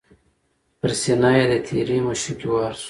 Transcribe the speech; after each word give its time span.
پر 0.79 0.91
سینه 1.01 1.31
یې 1.37 1.45
د 1.51 1.53
تیرې 1.67 1.97
مشوکي 2.05 2.47
وار 2.51 2.73
سو 2.77 2.79